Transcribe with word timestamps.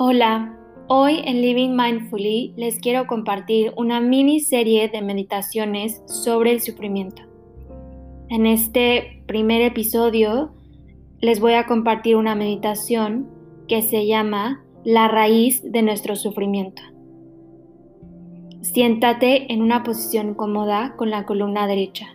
Hola, 0.00 0.56
hoy 0.86 1.22
en 1.24 1.40
Living 1.42 1.70
Mindfully 1.70 2.54
les 2.56 2.78
quiero 2.78 3.08
compartir 3.08 3.72
una 3.76 4.00
miniserie 4.00 4.88
de 4.88 5.02
meditaciones 5.02 6.04
sobre 6.06 6.52
el 6.52 6.60
sufrimiento. 6.60 7.22
En 8.28 8.46
este 8.46 9.24
primer 9.26 9.60
episodio 9.60 10.52
les 11.18 11.40
voy 11.40 11.54
a 11.54 11.66
compartir 11.66 12.14
una 12.14 12.36
meditación 12.36 13.28
que 13.66 13.82
se 13.82 14.06
llama 14.06 14.64
La 14.84 15.08
raíz 15.08 15.64
de 15.64 15.82
nuestro 15.82 16.14
sufrimiento. 16.14 16.80
Siéntate 18.60 19.52
en 19.52 19.62
una 19.62 19.82
posición 19.82 20.34
cómoda 20.34 20.94
con 20.96 21.10
la 21.10 21.26
columna 21.26 21.66
derecha. 21.66 22.06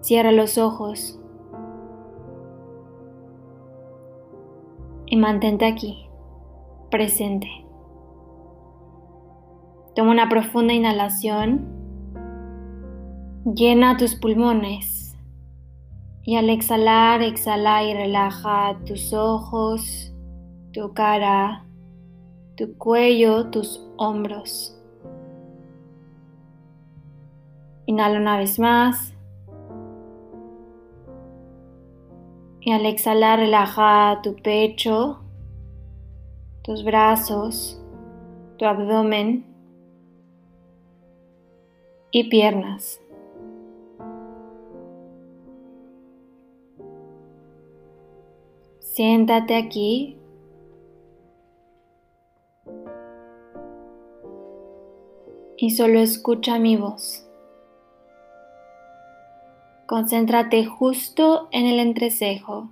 Cierra 0.00 0.30
los 0.30 0.58
ojos 0.58 1.18
y 5.06 5.16
mantente 5.16 5.64
aquí, 5.64 6.08
presente. 6.90 7.48
Toma 9.94 10.10
una 10.10 10.28
profunda 10.28 10.74
inhalación, 10.74 11.66
llena 13.44 13.96
tus 13.96 14.14
pulmones 14.14 15.16
y 16.22 16.36
al 16.36 16.50
exhalar, 16.50 17.22
exhala 17.22 17.84
y 17.84 17.94
relaja 17.94 18.76
tus 18.84 19.12
ojos, 19.12 20.12
tu 20.72 20.92
cara, 20.92 21.64
tu 22.56 22.76
cuello, 22.76 23.48
tus 23.50 23.80
hombros. 23.96 24.76
Inhala 27.86 28.18
una 28.18 28.36
vez 28.38 28.58
más. 28.58 29.15
Y 32.66 32.72
al 32.72 32.84
exhalar 32.84 33.38
relaja 33.38 34.18
tu 34.24 34.34
pecho, 34.34 35.20
tus 36.64 36.82
brazos, 36.82 37.80
tu 38.58 38.64
abdomen 38.64 39.46
y 42.10 42.28
piernas. 42.28 43.00
Siéntate 48.80 49.54
aquí. 49.54 50.18
Y 55.56 55.70
solo 55.70 56.00
escucha 56.00 56.58
mi 56.58 56.76
voz. 56.76 57.25
Concéntrate 59.86 60.66
justo 60.66 61.48
en 61.52 61.66
el 61.66 61.78
entrecejo 61.78 62.70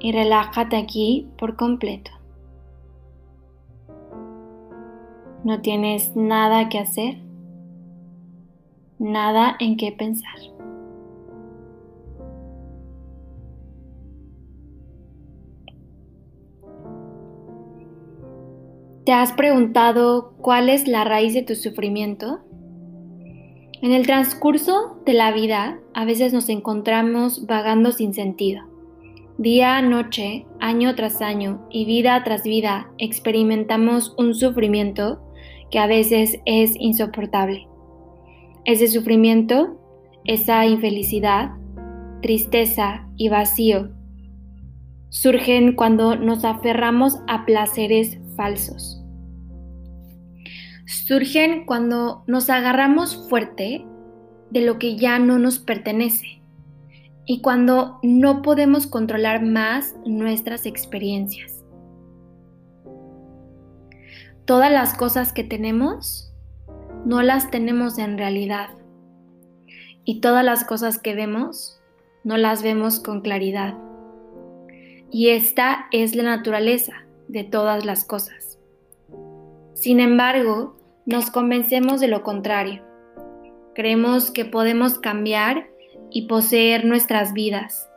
y 0.00 0.10
relájate 0.10 0.76
aquí 0.76 1.28
por 1.38 1.54
completo. 1.54 2.10
No 5.44 5.60
tienes 5.60 6.16
nada 6.16 6.68
que 6.68 6.80
hacer, 6.80 7.18
nada 8.98 9.54
en 9.60 9.76
qué 9.76 9.92
pensar. 9.92 10.38
¿Te 19.04 19.12
has 19.12 19.32
preguntado 19.32 20.32
cuál 20.38 20.68
es 20.68 20.88
la 20.88 21.04
raíz 21.04 21.32
de 21.34 21.42
tu 21.42 21.54
sufrimiento? 21.54 22.40
En 23.82 23.90
el 23.90 24.06
transcurso 24.06 24.96
de 25.04 25.12
la 25.12 25.32
vida, 25.32 25.80
a 25.92 26.04
veces 26.04 26.32
nos 26.32 26.48
encontramos 26.48 27.46
vagando 27.46 27.90
sin 27.90 28.14
sentido. 28.14 28.62
Día 29.38 29.76
a 29.76 29.82
noche, 29.82 30.46
año 30.60 30.94
tras 30.94 31.20
año 31.20 31.66
y 31.68 31.84
vida 31.84 32.22
tras 32.22 32.44
vida, 32.44 32.92
experimentamos 32.98 34.14
un 34.16 34.36
sufrimiento 34.36 35.20
que 35.72 35.80
a 35.80 35.88
veces 35.88 36.38
es 36.44 36.76
insoportable. 36.78 37.66
Ese 38.64 38.86
sufrimiento, 38.86 39.76
esa 40.24 40.64
infelicidad, 40.64 41.50
tristeza 42.20 43.08
y 43.16 43.30
vacío 43.30 43.90
surgen 45.08 45.74
cuando 45.74 46.14
nos 46.14 46.44
aferramos 46.44 47.18
a 47.26 47.44
placeres 47.46 48.20
falsos 48.36 49.01
surgen 50.92 51.64
cuando 51.64 52.24
nos 52.26 52.50
agarramos 52.50 53.28
fuerte 53.28 53.84
de 54.50 54.60
lo 54.60 54.78
que 54.78 54.96
ya 54.96 55.18
no 55.18 55.38
nos 55.38 55.58
pertenece 55.58 56.42
y 57.24 57.40
cuando 57.40 57.98
no 58.02 58.42
podemos 58.42 58.86
controlar 58.86 59.42
más 59.42 59.94
nuestras 60.04 60.66
experiencias. 60.66 61.64
Todas 64.44 64.72
las 64.72 64.94
cosas 64.94 65.32
que 65.32 65.44
tenemos 65.44 66.34
no 67.06 67.22
las 67.22 67.50
tenemos 67.50 67.98
en 67.98 68.18
realidad 68.18 68.70
y 70.04 70.20
todas 70.20 70.44
las 70.44 70.64
cosas 70.64 70.98
que 70.98 71.14
vemos 71.14 71.80
no 72.24 72.36
las 72.36 72.62
vemos 72.62 73.00
con 73.00 73.20
claridad. 73.20 73.76
Y 75.10 75.30
esta 75.30 75.86
es 75.92 76.14
la 76.14 76.22
naturaleza 76.22 77.04
de 77.28 77.44
todas 77.44 77.84
las 77.84 78.04
cosas. 78.04 78.58
Sin 79.74 80.00
embargo, 80.00 80.76
nos 81.06 81.30
convencemos 81.30 82.00
de 82.00 82.08
lo 82.08 82.22
contrario. 82.22 82.82
Creemos 83.74 84.30
que 84.30 84.44
podemos 84.44 84.98
cambiar 84.98 85.66
y 86.10 86.26
poseer 86.26 86.84
nuestras 86.84 87.32
vidas, 87.32 87.88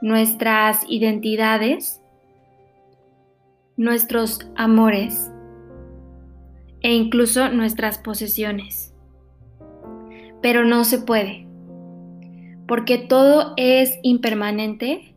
nuestras 0.00 0.84
identidades, 0.88 2.00
nuestros 3.76 4.40
amores 4.56 5.30
e 6.80 6.92
incluso 6.94 7.48
nuestras 7.48 7.98
posesiones. 7.98 8.94
Pero 10.40 10.64
no 10.64 10.84
se 10.84 10.98
puede, 10.98 11.46
porque 12.68 12.98
todo 12.98 13.54
es 13.56 13.98
impermanente 14.02 15.14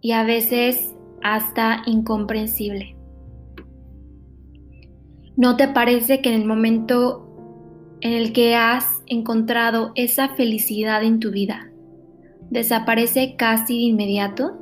y 0.00 0.12
a 0.12 0.24
veces 0.24 0.94
hasta 1.22 1.82
incomprensible. 1.86 2.95
¿No 5.36 5.58
te 5.58 5.68
parece 5.68 6.22
que 6.22 6.30
en 6.30 6.40
el 6.40 6.46
momento 6.46 7.22
en 8.00 8.14
el 8.14 8.32
que 8.32 8.54
has 8.54 9.02
encontrado 9.06 9.92
esa 9.94 10.30
felicidad 10.30 11.04
en 11.04 11.20
tu 11.20 11.30
vida, 11.30 11.70
desaparece 12.48 13.36
casi 13.36 13.74
de 13.74 13.84
inmediato? 13.84 14.56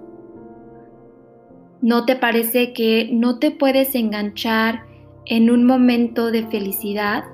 ¿No 1.80 2.04
te 2.06 2.16
parece 2.16 2.72
que 2.72 3.08
no 3.12 3.38
te 3.38 3.52
puedes 3.52 3.94
enganchar 3.94 4.84
en 5.26 5.48
un 5.48 5.64
momento 5.64 6.32
de 6.32 6.46
felicidad 6.48 7.24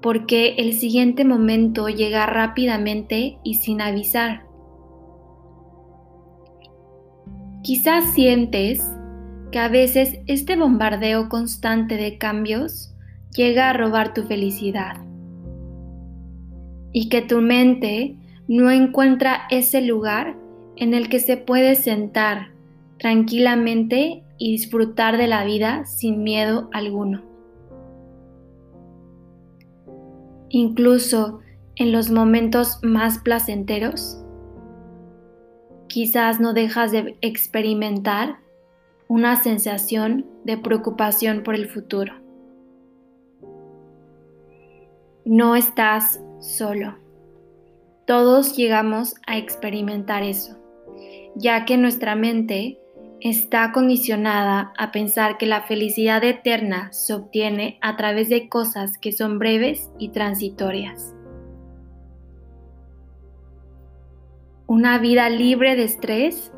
porque 0.00 0.54
el 0.56 0.72
siguiente 0.72 1.26
momento 1.26 1.88
llega 1.88 2.24
rápidamente 2.24 3.38
y 3.42 3.54
sin 3.54 3.82
avisar? 3.82 4.46
Quizás 7.62 8.14
sientes 8.14 8.82
que 9.50 9.58
a 9.58 9.68
veces 9.68 10.18
este 10.26 10.56
bombardeo 10.56 11.28
constante 11.28 11.96
de 11.96 12.18
cambios 12.18 12.94
llega 13.34 13.70
a 13.70 13.72
robar 13.72 14.14
tu 14.14 14.24
felicidad 14.24 14.96
y 16.92 17.08
que 17.08 17.22
tu 17.22 17.40
mente 17.40 18.16
no 18.46 18.70
encuentra 18.70 19.42
ese 19.50 19.82
lugar 19.82 20.36
en 20.76 20.94
el 20.94 21.08
que 21.08 21.18
se 21.18 21.36
puede 21.36 21.74
sentar 21.74 22.52
tranquilamente 22.98 24.24
y 24.38 24.52
disfrutar 24.52 25.16
de 25.16 25.26
la 25.26 25.44
vida 25.44 25.84
sin 25.84 26.22
miedo 26.22 26.68
alguno. 26.72 27.22
Incluso 30.48 31.40
en 31.76 31.92
los 31.92 32.10
momentos 32.10 32.78
más 32.82 33.18
placenteros, 33.18 34.22
quizás 35.88 36.40
no 36.40 36.54
dejas 36.54 36.90
de 36.90 37.16
experimentar 37.20 38.38
una 39.08 39.42
sensación 39.42 40.26
de 40.44 40.58
preocupación 40.58 41.42
por 41.42 41.54
el 41.54 41.68
futuro. 41.68 42.12
No 45.24 45.56
estás 45.56 46.20
solo. 46.40 46.96
Todos 48.06 48.56
llegamos 48.56 49.14
a 49.26 49.38
experimentar 49.38 50.22
eso, 50.22 50.56
ya 51.34 51.64
que 51.64 51.76
nuestra 51.78 52.14
mente 52.14 52.78
está 53.20 53.72
condicionada 53.72 54.72
a 54.78 54.92
pensar 54.92 55.38
que 55.38 55.46
la 55.46 55.62
felicidad 55.62 56.22
eterna 56.22 56.92
se 56.92 57.14
obtiene 57.14 57.78
a 57.80 57.96
través 57.96 58.28
de 58.28 58.48
cosas 58.48 58.96
que 58.98 59.12
son 59.12 59.38
breves 59.38 59.90
y 59.98 60.10
transitorias. 60.10 61.14
Una 64.66 64.98
vida 64.98 65.30
libre 65.30 65.76
de 65.76 65.84
estrés 65.84 66.52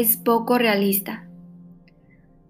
es 0.00 0.16
poco 0.16 0.56
realista. 0.56 1.26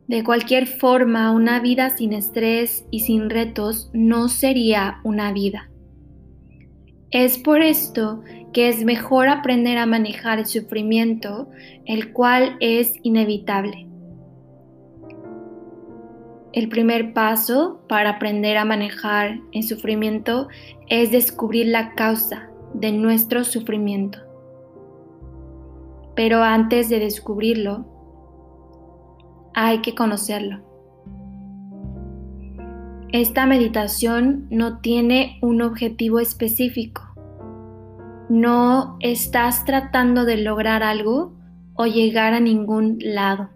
De 0.07 0.23
cualquier 0.23 0.69
forma, 0.69 1.33
una 1.33 1.59
vida 1.59 1.91
sin 1.91 2.13
estrés 2.13 2.85
y 2.93 3.01
sin 3.01 3.31
retos 3.31 3.91
no 3.93 4.29
sería 4.29 5.01
una 5.03 5.33
vida. 5.33 5.69
Es 7.11 7.39
por 7.39 7.61
esto 7.61 8.23
que 8.53 8.69
es 8.69 8.85
mejor 8.85 9.29
aprender 9.29 9.77
a 9.79 9.87
manejar 9.87 10.39
el 10.39 10.47
sufrimiento, 10.47 11.51
el 11.85 12.13
cual 12.13 12.57
es 12.61 12.95
inevitable. 13.03 13.89
El 16.53 16.69
primer 16.69 17.13
paso 17.13 17.81
para 17.89 18.11
aprender 18.11 18.57
a 18.57 18.65
manejar 18.65 19.41
el 19.51 19.65
sufrimiento 19.65 20.47
es 20.89 21.11
descubrir 21.11 21.67
la 21.67 21.95
causa 21.95 22.51
de 22.73 22.93
nuestro 22.93 23.43
sufrimiento. 23.43 24.32
Pero 26.15 26.43
antes 26.43 26.89
de 26.89 26.99
descubrirlo, 26.99 27.87
hay 29.55 29.81
que 29.81 29.95
conocerlo. 29.95 30.61
Esta 33.13 33.45
meditación 33.45 34.47
no 34.51 34.79
tiene 34.79 35.39
un 35.43 35.61
objetivo 35.61 36.19
específico. 36.19 37.03
No 38.31 38.97
estás 39.01 39.67
tratando 39.67 40.25
de 40.25 40.39
lograr 40.39 40.83
algo 40.83 41.35
o 41.75 41.85
llegar 41.85 42.33
a 42.33 42.41
ningún 42.41 42.99
lado. 43.01 43.51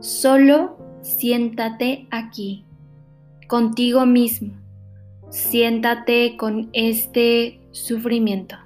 Solo 0.00 0.76
siéntate 1.00 2.06
aquí, 2.10 2.66
contigo 3.48 4.04
mismo. 4.04 4.52
Siéntate 5.30 6.36
con 6.36 6.68
este 6.74 7.60
sufrimiento. 7.72 8.56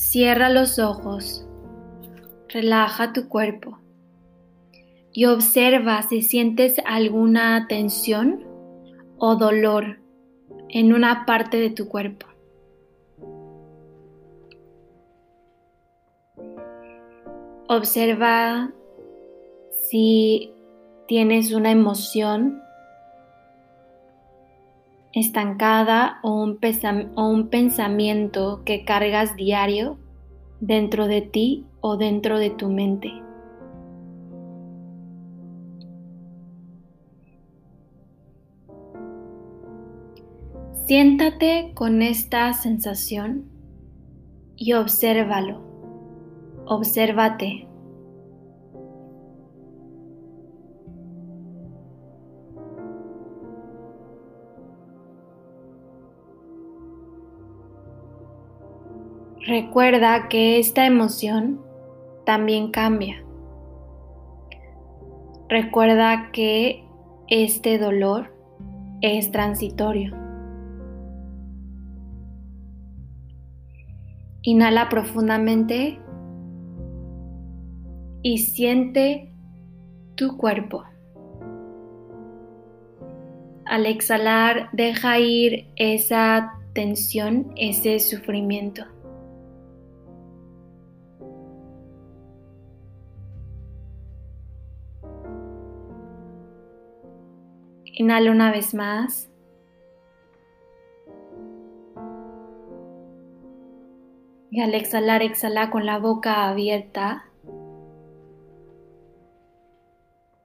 Cierra 0.00 0.48
los 0.48 0.78
ojos, 0.78 1.46
relaja 2.48 3.12
tu 3.12 3.28
cuerpo 3.28 3.78
y 5.12 5.26
observa 5.26 6.02
si 6.02 6.22
sientes 6.22 6.76
alguna 6.86 7.66
tensión 7.68 8.42
o 9.18 9.36
dolor 9.36 10.00
en 10.70 10.94
una 10.94 11.26
parte 11.26 11.58
de 11.58 11.68
tu 11.68 11.86
cuerpo. 11.86 12.26
Observa 17.68 18.72
si 19.90 20.54
tienes 21.06 21.52
una 21.52 21.70
emoción 21.70 22.62
estancada 25.12 26.18
o 26.22 26.34
un, 26.34 27.48
pensamiento 27.48 28.62
que 28.64 28.84
cargas 28.84 29.36
diario 29.36 29.98
dentro 30.60 31.06
de 31.06 31.22
ti 31.22 31.66
o 31.80 31.96
dentro 31.96 32.38
de 32.38 32.50
tu 32.50 32.68
mente. 32.68 33.10
Siéntate 40.86 41.72
con 41.74 42.02
esta 42.02 42.52
sensación 42.52 43.44
y 44.56 44.72
obsérvalo. 44.72 45.62
Obsérvate. 46.66 47.69
Recuerda 59.46 60.28
que 60.28 60.58
esta 60.58 60.84
emoción 60.84 61.62
también 62.26 62.70
cambia. 62.70 63.24
Recuerda 65.48 66.30
que 66.30 66.84
este 67.28 67.78
dolor 67.78 68.36
es 69.00 69.32
transitorio. 69.32 70.14
Inhala 74.42 74.90
profundamente 74.90 75.98
y 78.22 78.38
siente 78.38 79.32
tu 80.16 80.36
cuerpo. 80.36 80.84
Al 83.64 83.86
exhalar, 83.86 84.68
deja 84.72 85.18
ir 85.18 85.66
esa 85.76 86.52
tensión, 86.74 87.52
ese 87.56 87.98
sufrimiento. 88.00 88.84
Inhala 98.00 98.30
una 98.30 98.50
vez 98.50 98.72
más. 98.72 99.28
Y 104.50 104.62
al 104.62 104.74
exhalar, 104.74 105.20
exhala 105.20 105.68
con 105.68 105.84
la 105.84 105.98
boca 105.98 106.48
abierta. 106.48 107.26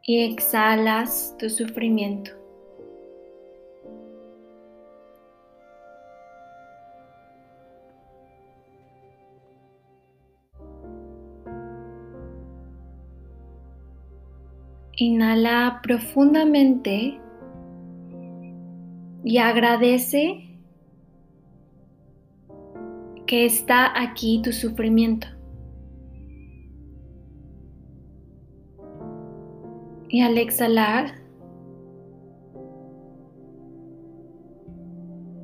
Y 0.02 0.26
exhalas 0.26 1.34
tu 1.40 1.50
sufrimiento. 1.50 2.32
Inhala 14.98 15.80
profundamente 15.82 17.22
y 19.26 19.40
agradece 19.40 20.48
que 23.26 23.48
está 23.48 24.00
aquí 24.00 24.40
tu 24.44 24.54
sufrimiento. 24.54 25.26
Y 30.10 30.22
al 30.22 30.38
exhalar, 30.38 31.16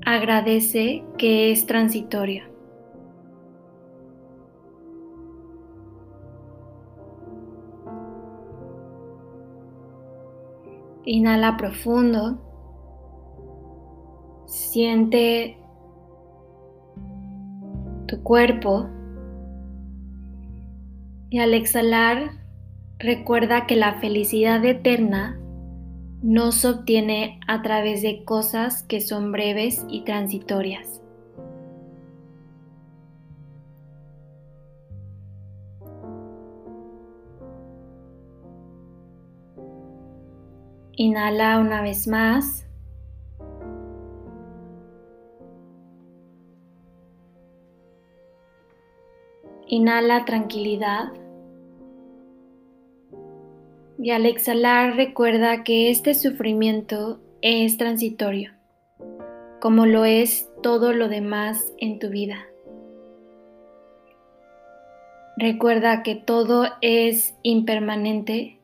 agradece 0.05 1.03
que 1.17 1.51
es 1.51 1.65
transitorio. 1.65 2.43
Inhala 11.03 11.57
profundo. 11.57 12.50
Siente 14.71 15.57
tu 18.07 18.23
cuerpo 18.23 18.87
y 21.29 21.39
al 21.39 21.53
exhalar 21.53 22.31
recuerda 22.97 23.67
que 23.67 23.75
la 23.75 23.95
felicidad 23.95 24.63
eterna 24.63 25.37
no 26.21 26.53
se 26.53 26.69
obtiene 26.69 27.41
a 27.49 27.61
través 27.63 28.01
de 28.01 28.23
cosas 28.23 28.83
que 28.83 29.01
son 29.01 29.33
breves 29.33 29.85
y 29.89 30.05
transitorias. 30.05 31.01
Inhala 40.95 41.59
una 41.59 41.81
vez 41.81 42.07
más. 42.07 42.70
Inhala 49.73 50.25
tranquilidad. 50.25 51.13
Y 53.97 54.11
al 54.11 54.25
exhalar 54.25 54.97
recuerda 54.97 55.63
que 55.63 55.89
este 55.89 56.13
sufrimiento 56.13 57.21
es 57.41 57.77
transitorio, 57.77 58.51
como 59.61 59.85
lo 59.85 60.03
es 60.03 60.49
todo 60.61 60.91
lo 60.91 61.07
demás 61.07 61.73
en 61.77 61.99
tu 61.99 62.09
vida. 62.09 62.47
Recuerda 65.37 66.03
que 66.03 66.15
todo 66.15 66.65
es 66.81 67.37
impermanente, 67.41 68.59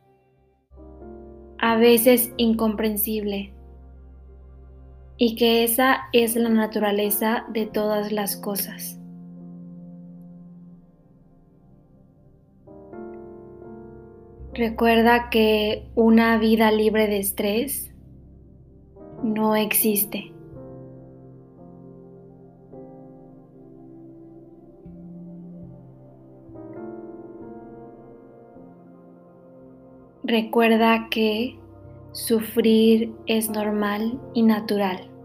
a 1.57 1.77
veces 1.77 2.33
incomprensible, 2.35 3.53
y 5.15 5.37
que 5.37 5.63
esa 5.63 6.09
es 6.11 6.35
la 6.35 6.49
naturaleza 6.49 7.45
de 7.53 7.65
todas 7.65 8.11
las 8.11 8.35
cosas. 8.35 8.99
Recuerda 14.57 15.29
que 15.29 15.87
una 15.93 16.39
vida 16.39 16.71
libre 16.71 17.05
de 17.05 17.19
estrés 17.19 17.93
no 19.21 19.55
existe. 19.55 20.33
Recuerda 30.23 31.07
que 31.11 31.59
sufrir 32.13 33.13
es 33.27 33.51
normal 33.51 34.19
y 34.33 34.41
natural. 34.41 35.16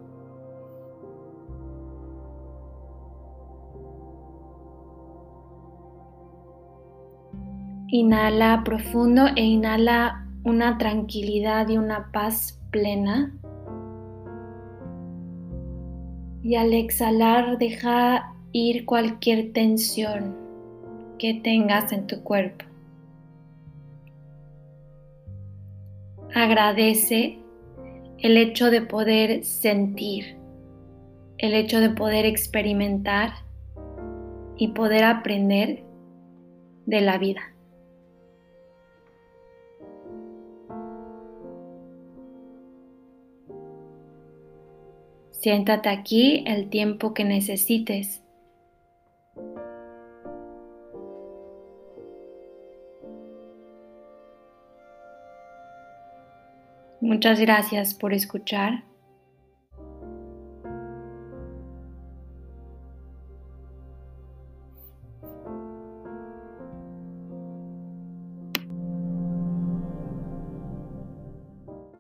Inhala 7.95 8.63
profundo 8.65 9.27
e 9.37 9.43
inhala 9.43 10.27
una 10.45 10.79
tranquilidad 10.79 11.69
y 11.69 11.77
una 11.77 12.11
paz 12.11 12.59
plena. 12.71 13.39
Y 16.43 16.55
al 16.55 16.73
exhalar 16.73 17.59
deja 17.59 18.33
ir 18.53 18.87
cualquier 18.87 19.53
tensión 19.53 20.35
que 21.19 21.35
tengas 21.35 21.93
en 21.93 22.07
tu 22.07 22.23
cuerpo. 22.23 22.65
Agradece 26.35 27.41
el 28.17 28.39
hecho 28.39 28.71
de 28.71 28.81
poder 28.81 29.45
sentir, 29.45 30.39
el 31.37 31.53
hecho 31.53 31.79
de 31.81 31.91
poder 31.91 32.25
experimentar 32.25 33.33
y 34.57 34.69
poder 34.69 35.05
aprender 35.05 35.85
de 36.87 37.01
la 37.03 37.19
vida. 37.19 37.52
Siéntate 45.43 45.89
aquí 45.89 46.45
el 46.47 46.71
tiempo 46.71 47.15
que 47.15 47.25
necesites. 47.25 48.23
Muchas 57.01 57.41
gracias 57.41 57.93
por 57.93 58.15
escuchar. 58.15 58.85